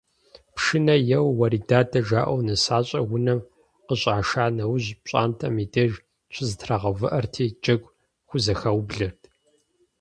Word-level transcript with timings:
Пшынэ 0.55 0.95
еуэу, 1.17 1.37
уэредадэ 1.39 1.99
жаӀэу 2.07 2.39
нысащӀэр 2.47 3.03
унэм 3.15 3.39
къыщӀаша 3.85 4.45
нэужь 4.57 4.89
пщӀантӀэм 5.03 5.55
и 5.63 5.65
деж 5.73 5.93
щызэтрагъэувыӀэрти, 6.33 7.45
джэгу 7.63 7.93
хузэхаублэрт. 8.27 9.21